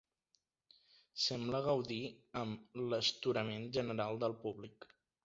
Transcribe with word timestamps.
Sembla 1.25 1.59
gaudir 1.67 1.99
amb 2.41 2.81
l'astorament 2.87 3.69
general 3.79 4.23
del 4.25 4.37
públic. 4.47 4.89